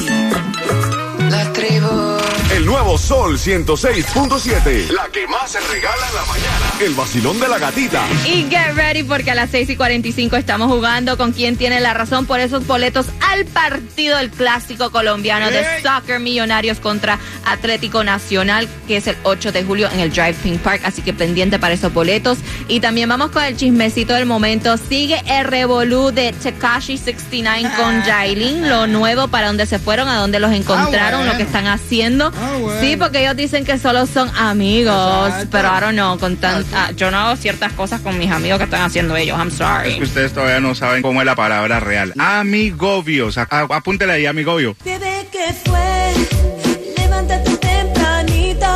La 1.29 1.53
tribu. 1.53 2.17
El 2.53 2.65
nuevo 2.65 2.97
Sol 2.97 3.37
106.7. 3.37 4.89
La 4.89 5.07
que 5.13 5.27
más 5.27 5.49
se 5.49 5.61
regala 5.61 6.09
en 6.09 6.15
la 6.15 6.25
mañana. 6.25 6.73
El 6.81 6.93
vacilón 6.93 7.39
de 7.39 7.47
la 7.47 7.57
gatita. 7.57 8.05
Y 8.25 8.49
get 8.49 8.75
ready 8.75 9.03
porque 9.03 9.31
a 9.31 9.35
las 9.35 9.49
6 9.51 9.69
y 9.69 9.77
45 9.77 10.35
estamos 10.35 10.67
jugando 10.67 11.17
con 11.17 11.31
quien 11.31 11.55
tiene 11.55 11.79
la 11.79 11.93
razón 11.93 12.25
por 12.25 12.41
esos 12.41 12.67
boletos 12.67 13.05
al 13.21 13.45
partido 13.45 13.88
del 14.07 14.29
clásico 14.29 14.91
colombiano 14.91 15.49
de 15.51 15.63
Soccer 15.83 16.19
Millonarios 16.19 16.79
contra 16.79 17.19
Atlético 17.45 18.03
Nacional, 18.03 18.67
que 18.87 18.97
es 18.97 19.07
el 19.07 19.17
8 19.23 19.51
de 19.51 19.63
julio 19.63 19.89
en 19.91 19.99
el 19.99 20.09
Drive 20.11 20.35
Pink 20.41 20.59
Park. 20.61 20.81
Así 20.85 21.01
que 21.01 21.13
pendiente 21.13 21.59
para 21.59 21.73
esos 21.73 21.93
boletos. 21.93 22.37
Y 22.67 22.79
también 22.79 23.09
vamos 23.09 23.31
con 23.31 23.43
el 23.43 23.57
chismecito 23.57 24.13
del 24.13 24.25
momento. 24.25 24.77
Sigue 24.77 25.21
el 25.27 25.45
revolú 25.45 26.11
de 26.11 26.31
Tekashi 26.33 26.97
69 26.97 27.69
con 27.77 28.01
Jailin, 28.01 28.69
lo 28.69 28.87
nuevo 28.87 29.27
para 29.27 29.47
donde 29.47 29.65
se 29.65 29.79
fueron, 29.79 30.07
a 30.07 30.15
donde 30.17 30.39
los 30.39 30.51
encontraron, 30.53 31.19
bueno. 31.21 31.31
lo 31.33 31.37
que 31.37 31.43
están 31.43 31.67
haciendo. 31.67 32.31
Ah, 32.39 32.57
bueno. 32.59 32.79
Sí, 32.81 32.95
porque 32.97 33.21
ellos 33.21 33.35
dicen 33.35 33.65
que 33.65 33.77
solo 33.77 34.05
son 34.05 34.29
amigos, 34.37 35.27
Exacto. 35.29 35.47
pero 35.51 35.67
I 35.69 35.81
don't 35.81 35.93
know, 35.93 36.17
con 36.19 36.37
tan, 36.37 36.63
ah, 36.73 36.91
yo 36.95 37.11
no 37.11 37.17
hago 37.17 37.35
ciertas 37.35 37.73
cosas 37.73 38.01
con 38.01 38.17
mis 38.17 38.31
amigos 38.31 38.57
que 38.59 38.65
están 38.65 38.81
haciendo 38.81 39.15
ellos. 39.17 39.37
I'm 39.37 39.47
Es 39.49 39.53
que 39.53 39.57
sorry. 39.63 40.03
ustedes 40.03 40.33
todavía 40.33 40.59
no 40.59 40.75
saben 40.75 41.01
cómo 41.01 41.21
es 41.21 41.25
la 41.25 41.35
palabra 41.35 41.79
real. 41.79 42.13
Amigobios. 42.17 43.37
A- 43.37 43.47
a- 43.49 43.81
Apúntele 43.89 44.13
ahí, 44.13 44.27
amigobio. 44.27 44.75
Bebé, 44.85 45.27
¿qué 45.31 45.51
fue? 45.65 46.13
Levántate 46.95 47.57
tempranito. 47.57 48.67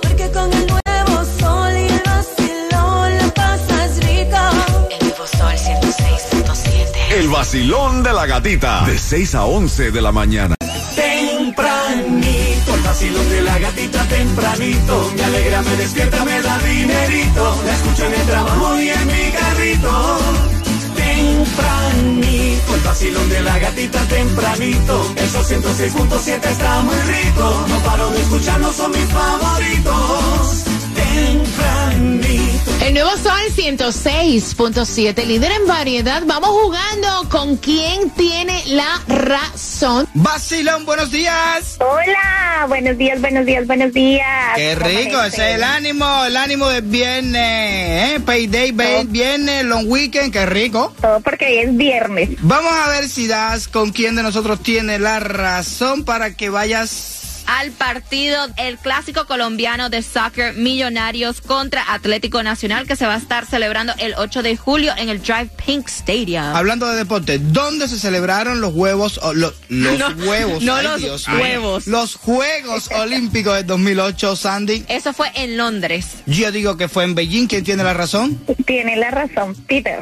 Porque 0.00 0.30
con 0.30 0.50
el 0.50 0.66
nuevo 0.68 1.24
sol 1.38 1.72
y 1.76 1.88
el 1.92 2.02
vacilón 2.02 3.18
la 3.18 3.28
pasas 3.34 3.98
rico. 3.98 4.38
El 4.90 5.06
nuevo 5.06 5.26
sol 5.26 5.52
106.7. 5.52 7.14
El 7.18 7.28
vacilón 7.28 8.02
de 8.02 8.14
la 8.14 8.24
gatita. 8.24 8.86
De 8.86 8.96
6 8.96 9.34
a 9.34 9.44
11 9.44 9.90
de 9.90 10.00
la 10.00 10.12
mañana. 10.12 10.54
Tempranito, 10.96 12.74
el 12.74 12.80
vacilón 12.80 13.28
de 13.28 13.42
la 13.42 13.58
gatita 13.58 14.02
tempranito. 14.08 15.12
Me 15.14 15.24
alegra, 15.24 15.60
me 15.60 15.76
despierta, 15.76 16.24
me 16.24 16.40
da 16.40 16.58
dinerito. 16.60 17.62
La 17.66 17.74
escucho 17.74 18.06
en 18.06 18.14
el 18.14 18.26
trabajo 18.26 18.80
y 18.80 18.88
en 18.88 19.06
mi 19.08 19.30
carrito. 19.30 20.61
El 21.42 22.80
vacilón 22.84 23.28
de 23.28 23.40
la 23.42 23.58
gatita 23.58 24.00
tempranito. 24.06 25.12
Esos 25.16 25.50
106.7 25.50 26.44
está 26.50 26.80
muy 26.82 26.94
rico. 26.94 27.66
No 27.68 27.78
paro 27.80 28.10
de 28.12 28.20
escucharlo, 28.20 28.72
son 28.72 28.92
mis 28.92 29.04
favoritos. 29.06 30.64
Tempranito. 30.94 32.70
El 32.82 32.94
nuevo 32.94 33.10
Sol 33.16 33.40
106.7, 33.56 35.26
líder 35.26 35.52
en 35.52 35.66
variedad. 35.66 36.22
Vamos 36.26 36.50
jugando 36.50 37.28
con 37.28 37.56
quién 37.56 38.10
tiene 38.10 38.62
la 38.66 39.00
razón. 39.08 39.71
Vacilón, 40.14 40.84
buenos 40.86 41.10
días. 41.10 41.76
Hola, 41.80 42.66
buenos 42.68 42.96
días, 42.96 43.20
buenos 43.20 43.44
días, 43.44 43.66
buenos 43.66 43.92
días. 43.92 44.26
Qué 44.54 44.76
¿Cómo 44.78 44.86
rico, 44.88 45.20
ese 45.24 45.48
es 45.50 45.56
el 45.56 45.64
ánimo, 45.64 46.24
el 46.24 46.36
ánimo 46.36 46.68
del 46.68 46.82
viernes, 46.82 48.14
¿eh? 48.14 48.20
Payday, 48.24 48.70
ve- 48.70 49.04
viernes, 49.08 49.64
long 49.64 49.86
weekend, 49.90 50.32
qué 50.32 50.46
rico. 50.46 50.94
Todo 51.00 51.18
porque 51.20 51.46
hoy 51.46 51.58
es 51.58 51.76
viernes. 51.76 52.28
Vamos 52.42 52.72
a 52.72 52.90
ver 52.90 53.08
si 53.08 53.26
das 53.26 53.66
con 53.66 53.90
quién 53.90 54.14
de 54.14 54.22
nosotros 54.22 54.62
tiene 54.62 55.00
la 55.00 55.18
razón 55.18 56.04
para 56.04 56.32
que 56.34 56.48
vayas. 56.48 57.21
Al 57.46 57.70
partido, 57.72 58.46
el 58.56 58.78
clásico 58.78 59.26
colombiano 59.26 59.90
de 59.90 60.02
soccer 60.02 60.54
Millonarios 60.54 61.40
contra 61.40 61.92
Atlético 61.92 62.42
Nacional 62.42 62.86
que 62.86 62.96
se 62.96 63.06
va 63.06 63.14
a 63.14 63.18
estar 63.18 63.46
celebrando 63.46 63.92
el 63.98 64.14
8 64.16 64.42
de 64.42 64.56
julio 64.56 64.92
en 64.96 65.08
el 65.08 65.20
Drive 65.22 65.50
Pink 65.64 65.88
Stadium. 65.88 66.44
Hablando 66.56 66.86
de 66.88 66.96
deporte, 66.96 67.38
¿dónde 67.38 67.88
se 67.88 67.98
celebraron 67.98 68.60
los 68.60 68.72
huevos, 68.74 69.18
o 69.22 69.32
lo- 69.34 69.52
los 69.68 69.98
No, 69.98 70.08
huevos? 70.26 70.62
no 70.62 70.76
ay, 70.76 70.84
los 70.84 71.00
Dios 71.00 71.28
huevos. 71.28 71.86
Los 71.86 72.14
Juegos 72.14 72.88
Olímpicos 72.94 73.54
de 73.54 73.64
2008, 73.64 74.36
Sandy. 74.36 74.84
Eso 74.88 75.12
fue 75.12 75.30
en 75.34 75.56
Londres. 75.56 76.06
Yo 76.26 76.50
digo 76.52 76.76
que 76.76 76.88
fue 76.88 77.04
en 77.04 77.14
Beijing, 77.14 77.46
¿quién 77.48 77.64
tiene 77.64 77.82
la 77.84 77.92
razón? 77.94 78.42
Tiene 78.66 78.96
la 78.96 79.10
razón, 79.10 79.54
Peter. 79.66 80.00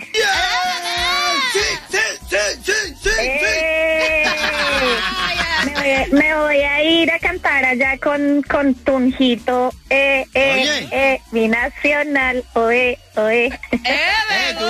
Sí, 1.52 1.58
sí, 1.90 1.98
sí, 2.30 2.36
sí, 2.64 2.94
sí, 3.02 3.08
¡Eh! 3.18 3.79
Me 5.80 6.06
voy, 6.06 6.12
me 6.18 6.34
voy 6.34 6.56
a 6.62 6.82
ir 6.82 7.10
a 7.10 7.18
cantar 7.18 7.64
allá 7.64 7.98
con, 7.98 8.42
con 8.42 8.74
Tunjito. 8.74 9.70
Eh, 9.88 10.26
eh, 10.34 10.52
Oye. 10.52 10.88
eh, 10.92 11.20
mi 11.32 11.48
nacional. 11.48 12.44
Oe, 12.54 12.98
oe. 13.16 13.46
Eh, 13.72 14.56
tú. 14.58 14.66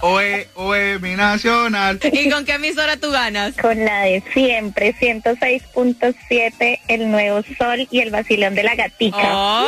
Oe, 0.00 0.48
oe, 0.54 0.98
mi 1.00 1.14
nacional. 1.16 1.98
¿Y 2.12 2.30
con 2.30 2.44
qué 2.44 2.52
emisora 2.54 2.96
tú 2.96 3.10
ganas? 3.10 3.56
Con 3.56 3.84
la 3.84 4.02
de 4.02 4.22
siempre, 4.32 4.94
106.7, 4.94 6.80
el 6.88 7.10
nuevo 7.10 7.42
sol 7.58 7.86
y 7.90 8.00
el 8.00 8.10
vacilón 8.10 8.54
de 8.54 8.62
la 8.62 8.74
gatica. 8.76 9.18
¡Ay! 9.20 9.66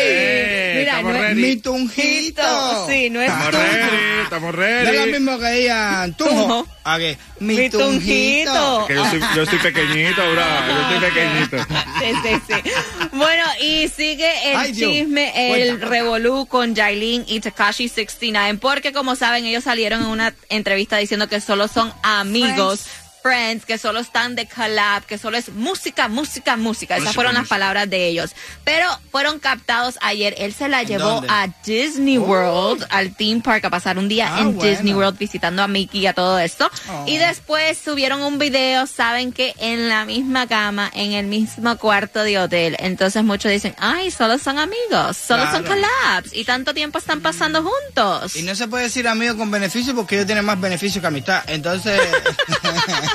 Eh, 0.00 0.74
Mira, 0.80 0.92
estamos 0.92 1.12
no 1.12 1.18
es- 1.18 1.22
ready. 1.28 1.40
Mi 1.42 1.56
tunjito. 1.56 2.86
Sí, 2.88 3.10
no 3.10 3.20
es 3.20 3.28
Estamos 3.30 3.50
tunjo. 3.50 3.64
ready, 3.66 4.22
estamos 4.22 4.54
No 4.54 4.62
es 4.64 4.84
lo 4.84 4.90
ready. 4.92 5.12
mismo 5.12 5.38
que 5.38 5.50
digan 5.50 6.14
tunjo. 6.14 6.34
Tunjo. 6.34 6.66
¿A 6.84 6.98
qué? 6.98 7.18
Mi, 7.40 7.54
Mi 7.56 7.68
tunjito. 7.70 7.84
tunjito. 7.90 8.84
Que 8.88 8.94
yo 8.94 9.04
soy, 9.10 9.20
yo 9.36 9.46
soy 9.46 9.58
pequeñito, 9.58 10.22
bro. 10.32 10.42
Yo 10.42 10.88
soy 10.88 11.10
pequeñito. 11.10 11.56
Sí, 11.98 12.12
sí, 12.22 12.40
sí. 12.46 12.70
Bueno, 13.12 13.42
y 13.60 13.88
sigue 13.88 14.30
el 14.52 14.56
Ay, 14.56 14.72
Dios. 14.72 14.90
chisme, 14.92 15.32
el 15.62 15.80
revolú 15.80 16.46
con 16.46 16.74
Jailin 16.76 17.24
y 17.26 17.40
Takashi 17.40 17.88
69, 17.88 18.58
porque 18.62 18.92
como 18.92 19.16
saben, 19.16 19.44
ellos 19.44 19.66
salieron 19.68 20.00
en 20.00 20.06
una 20.06 20.32
entrevista 20.48 20.96
diciendo 20.96 21.28
que 21.28 21.42
solo 21.42 21.68
son 21.68 21.92
amigos. 22.02 22.86
Friends, 23.22 23.64
que 23.66 23.78
solo 23.78 24.00
están 24.00 24.34
de 24.34 24.46
collab, 24.46 25.04
que 25.04 25.18
solo 25.18 25.36
es 25.36 25.48
música, 25.50 26.08
música, 26.08 26.56
música. 26.56 26.96
Esas 26.96 27.14
fueron 27.14 27.34
las 27.34 27.48
palabras 27.48 27.88
de 27.90 28.06
ellos. 28.08 28.30
Pero 28.64 28.86
fueron 29.10 29.38
captados 29.38 29.98
ayer. 30.00 30.34
Él 30.38 30.52
se 30.54 30.68
la 30.68 30.82
llevó 30.82 31.04
dónde? 31.04 31.28
a 31.30 31.48
Disney 31.64 32.18
World, 32.18 32.86
al 32.90 33.14
theme 33.16 33.40
park, 33.42 33.64
a 33.64 33.70
pasar 33.70 33.98
un 33.98 34.08
día 34.08 34.34
Ah, 34.34 34.40
en 34.40 34.54
bueno. 34.56 34.70
Disney 34.70 34.94
World 34.94 35.18
visitando 35.18 35.62
a 35.62 35.68
Mickey 35.68 36.00
y 36.02 36.06
a 36.06 36.12
todo 36.12 36.38
esto. 36.38 36.70
Oh. 36.90 37.04
Y 37.06 37.18
después 37.18 37.78
subieron 37.78 38.22
un 38.22 38.38
video, 38.38 38.86
saben 38.86 39.32
que 39.32 39.54
en 39.58 39.88
la 39.88 40.04
misma 40.04 40.46
cama, 40.46 40.90
en 40.94 41.12
el 41.12 41.26
mismo 41.26 41.76
cuarto 41.78 42.22
de 42.22 42.38
hotel. 42.38 42.76
Entonces 42.78 43.24
muchos 43.24 43.50
dicen, 43.50 43.74
ay, 43.78 44.10
solo 44.10 44.38
son 44.38 44.58
amigos, 44.58 45.16
solo 45.16 45.42
son 45.50 45.62
Claro. 45.64 45.80
collabs 45.82 46.32
y 46.34 46.44
tanto 46.44 46.72
tiempo 46.74 46.98
están 46.98 47.20
pasando 47.20 47.62
juntos. 47.62 48.36
Y 48.36 48.42
no 48.42 48.54
se 48.54 48.68
puede 48.68 48.84
decir 48.84 49.08
amigo 49.08 49.36
con 49.36 49.50
beneficio 49.50 49.94
porque 49.94 50.14
ellos 50.16 50.26
tienen 50.26 50.44
más 50.44 50.60
beneficio 50.60 51.00
que 51.00 51.06
amistad. 51.06 51.42
Entonces. 51.48 52.00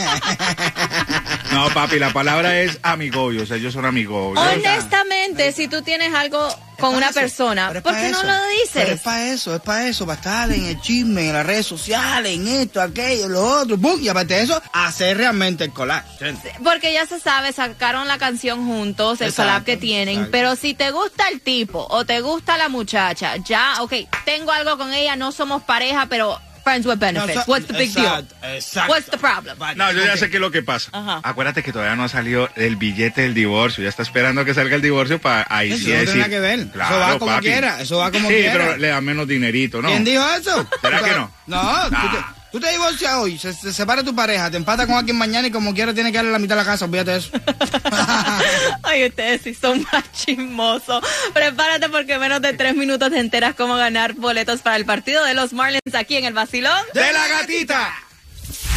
No, 1.52 1.70
papi, 1.70 2.00
la 2.00 2.12
palabra 2.12 2.60
es 2.62 2.80
amigobios. 2.82 3.52
Ellos 3.52 3.74
son 3.74 3.86
amigobios. 3.86 4.44
Honestamente, 4.44 5.52
si 5.52 5.68
tú 5.68 5.82
tienes 5.84 6.14
algo 6.14 6.48
con 6.80 6.96
una 6.96 7.12
persona, 7.12 7.68
Pero 7.70 7.84
¿por 7.84 7.94
qué 7.96 8.10
no 8.10 8.24
lo 8.24 8.28
Pero 8.30 8.48
dices? 8.64 8.90
es 8.90 9.02
para 9.02 9.28
eso, 9.28 9.56
es 9.56 9.62
para 9.62 9.88
eso, 9.88 10.06
para 10.08 10.18
estar 10.18 10.52
en 10.52 10.66
el 10.66 10.82
chisme, 10.82 11.28
en 11.28 11.34
las 11.34 11.46
redes 11.46 11.68
sociales, 11.68 12.34
en 12.36 12.48
esto, 12.48 12.82
aquello, 12.82 13.30
lo 13.30 13.60
otro, 13.62 13.78
¡pum! 13.78 14.02
y 14.02 14.10
aparte 14.10 14.34
de 14.34 14.42
eso, 14.42 14.60
hacer 14.74 15.18
realmente 15.18 15.64
el 15.66 15.72
collage. 15.72 16.34
Porque 16.64 16.92
ya 16.92 17.06
se 17.06 17.20
sabe, 17.20 17.54
sacaron 17.54 18.08
la 18.08 18.18
canción 18.18 18.66
juntos, 18.66 19.22
el 19.22 19.28
Exacto, 19.30 19.50
collab 19.50 19.64
que 19.64 19.78
tienen. 19.78 20.16
exacto. 20.16 20.32
Pero 20.32 20.56
si 20.56 20.74
te 20.74 20.90
gusta 20.92 21.28
el 21.32 21.42
tipo 21.42 21.86
o 21.90 22.04
te 22.06 22.20
gusta 22.22 22.58
la 22.58 22.68
muchacha, 22.68 23.36
ya, 23.38 23.76
ok, 23.82 23.94
tengo 24.26 24.52
algo 24.52 24.78
con 24.78 24.92
ella, 24.94 25.16
no 25.16 25.32
somos 25.32 25.62
pareja, 25.64 26.08
pero 26.10 26.40
friends 26.64 26.86
with 26.88 26.98
benefits. 27.00 27.36
No, 27.36 27.42
so- 27.44 27.52
What's 27.52 27.68
the 27.68 27.74
big 27.74 27.90
exacto, 27.90 28.36
deal? 28.42 28.56
exacto. 28.56 28.92
What's 28.94 29.10
the 29.10 29.18
problem? 29.18 29.58
No, 29.78 29.92
yo 29.92 30.04
ya 30.06 30.16
sé 30.18 30.30
qué 30.30 30.38
es 30.38 30.42
lo 30.42 30.52
que 30.52 30.62
pasa. 30.64 30.90
Ajá. 30.94 31.20
Acuérdate 31.24 31.62
que 31.64 31.72
todavía 31.72 31.96
no 31.96 32.04
ha 32.06 32.10
salido 32.10 32.50
el 32.56 32.76
billete 32.78 33.22
del 33.22 33.34
divorcio. 33.34 33.84
Ya 33.84 33.90
está 33.90 34.04
esperando 34.04 34.46
que 34.46 34.54
salga 34.54 34.76
el 34.76 34.82
divorcio 34.82 35.20
para 35.20 35.46
ahí 35.50 35.72
Eso 35.74 35.78
sí 35.84 35.92
no 35.92 35.96
tiene 35.98 36.06
decir. 36.14 36.30
que 36.30 36.40
ver. 36.40 36.68
Claro, 36.70 36.96
Eso 36.96 37.00
va 37.14 37.20
como 37.20 37.32
papi. 37.34 37.46
quiera, 37.48 37.82
eso 37.82 37.98
va 37.98 38.12
como 38.12 38.28
sí, 38.30 38.36
quiera. 38.36 38.54
pero 38.54 38.78
le 38.78 38.88
da 38.88 39.02
menos 39.02 39.28
dinerito, 39.28 39.82
¿no? 39.82 39.90
¿Quién 39.90 40.04
dijo 40.04 40.26
eso? 40.38 40.68
¿Será 40.82 41.00
que 41.00 41.10
te- 41.12 41.16
no? 41.16 41.32
No, 41.48 41.62
tú 41.90 41.92
Nah. 41.92 42.34
Te, 42.54 42.60
tú 42.60 42.60
te 42.60 42.72
divorcias 42.72 43.14
hoy, 43.16 43.38
se, 43.38 43.54
se 43.54 43.74
separa 43.74 44.04
tu 44.04 44.16
pareja, 44.16 44.50
te 44.50 44.58
empata 44.58 44.86
con 44.86 44.96
alguien 44.96 45.18
mañana 45.18 45.48
y 45.48 45.52
como 45.52 45.74
quiera 45.74 45.94
tiene 45.94 46.12
que 46.12 46.18
darle 46.18 46.32
la 46.32 46.40
mitad 46.40 46.56
de 46.56 46.62
la 46.62 46.66
casa, 46.66 46.86
olvídate 46.86 47.12
de 47.12 47.18
eso. 47.18 47.30
Ay, 48.84 49.08
ustedes 49.08 49.42
sí 49.42 49.54
son 49.54 49.86
más 49.92 50.12
chismosos. 50.12 51.04
Prepárate 51.34 51.90
porque 51.90 52.14
en 52.14 52.22
menos 52.22 52.42
de 52.42 52.54
tres 52.54 52.76
minutos 52.76 53.10
te 53.10 53.20
enteras 53.20 53.56
cómo 53.56 53.76
ganar 53.76 54.14
boletos 54.14 54.62
para 54.62 54.76
el 54.76 54.86
partido 54.86 55.24
de 55.26 55.34
los 55.34 55.54
Marlins 55.54 55.96
aquí 55.96 56.18
en 56.18 56.26
el 56.26 56.34
Basilón. 56.34 56.80
¡De 56.94 57.12
la 57.12 57.28
gatita! 57.28 57.94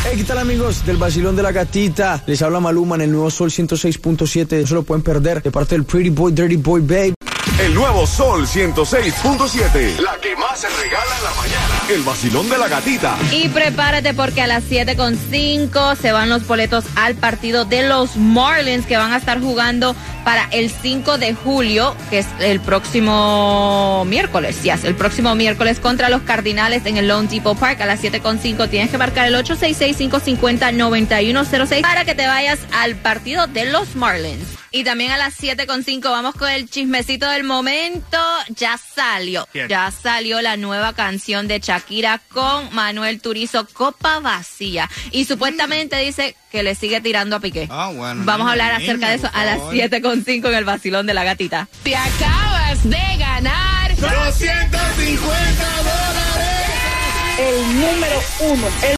Hey, 0.05 0.15
¿qué 0.19 0.25
tal 0.25 0.39
amigos 0.39 0.87
del 0.87 0.99
Basilón 0.99 1.35
de 1.35 1.43
la 1.43 1.51
Gatita? 1.51 2.23
Les 2.27 2.41
habla 2.41 2.61
Maluma 2.61 2.95
en 2.95 3.03
el 3.03 3.11
nuevo 3.11 3.29
Sol 3.29 3.51
106.7. 3.51 4.61
No 4.61 4.67
se 4.67 4.75
lo 4.75 4.85
pueden 4.85 5.03
perder 5.03 5.43
de 5.43 5.51
parte 5.51 5.75
del 5.75 5.85
Pretty 5.85 6.11
Boy, 6.11 6.33
Dirty 6.33 6.57
Boy, 6.57 6.81
Babe. 6.81 7.16
Nuevo 7.77 8.07
Sol 8.07 8.47
106.7. 8.47 9.99
La 9.99 10.19
que 10.19 10.35
más 10.35 10.59
se 10.59 10.67
regala 10.67 11.19
en 11.19 11.25
la 11.25 11.35
mañana. 11.35 11.83
El 11.91 12.03
vacilón 12.05 12.49
de 12.49 12.57
la 12.57 12.69
gatita. 12.69 13.19
Y 13.31 13.51
prepárate 13.51 14.15
porque 14.15 14.41
a 14.41 14.47
las 14.47 14.65
7.5 14.65 15.95
se 15.95 16.11
van 16.11 16.31
los 16.31 16.47
boletos 16.47 16.87
al 16.95 17.17
partido 17.17 17.67
de 17.67 17.87
los 17.87 18.17
Marlins 18.17 18.87
que 18.87 18.97
van 18.97 19.13
a 19.13 19.19
estar 19.19 19.43
jugando 19.43 19.95
para 20.25 20.49
el 20.53 20.71
5 20.71 21.19
de 21.19 21.35
julio, 21.35 21.95
que 22.09 22.21
es 22.21 22.27
el 22.41 22.61
próximo 22.61 24.07
miércoles. 24.07 24.63
Yes, 24.63 24.85
el 24.85 24.95
próximo 24.95 25.35
miércoles 25.35 25.79
contra 25.79 26.09
los 26.09 26.23
Cardinales 26.23 26.87
en 26.87 26.97
el 26.97 27.09
Lone 27.09 27.29
Depot 27.29 27.59
Park 27.59 27.83
a 27.83 27.87
las 27.87 28.03
7.5. 28.03 28.71
Tienes 28.71 28.91
que 28.91 28.97
marcar 28.97 29.27
el 29.27 29.35
866-550-9106 29.35 31.83
para 31.83 32.07
que 32.07 32.15
te 32.15 32.27
vayas 32.27 32.59
al 32.73 32.97
partido 32.97 33.47
de 33.49 33.67
los 33.67 33.97
Marlins. 33.97 34.66
Y 34.77 34.85
también 34.85 35.11
a 35.11 35.17
las 35.17 35.41
7.5 35.41 36.03
vamos 36.03 36.35
con 36.35 36.51
el 36.51 36.69
chismecito 36.69 37.27
del 37.31 37.45
momento. 37.45 38.19
Ya 38.51 38.77
salió, 38.77 39.49
Bien. 39.55 39.69
ya 39.69 39.91
salió 39.91 40.43
la 40.43 40.59
nueva 40.59 40.93
canción 40.93 41.49
de 41.49 41.61
Shakira 41.61 42.21
con 42.31 42.75
Manuel 42.75 43.23
Turizo, 43.23 43.67
Copa 43.73 44.21
Vacía. 44.21 44.91
Y 45.13 45.25
supuestamente 45.25 45.97
dice 45.97 46.37
que 46.53 46.63
le 46.63 46.75
sigue 46.75 47.01
tirando 47.01 47.37
a 47.37 47.41
Piqué. 47.41 47.69
Ah, 47.71 47.91
bueno. 47.91 48.21
Vamos 48.27 48.49
a 48.49 48.51
hablar 48.51 48.73
acerca 48.73 49.09
de 49.09 49.15
eso 49.15 49.31
a 49.33 49.47
las 49.47 49.61
favor. 49.61 49.75
7.5 49.77 50.47
en 50.47 50.55
el 50.55 50.65
vacilón 50.67 51.07
de 51.07 51.15
la 51.15 51.25
gatita. 51.25 51.69
Te 51.83 51.97
acabas 51.97 52.85
de 52.85 53.17
ganar 53.19 53.97
250 53.97 55.67
dólares. 55.79 56.67
El 57.39 57.81
número 57.81 58.23
uno, 58.41 58.67
el 58.83 58.95